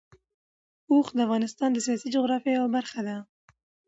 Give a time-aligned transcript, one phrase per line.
[0.91, 3.15] اوښ د افغانستان د سیاسي جغرافیه یوه برخه ده.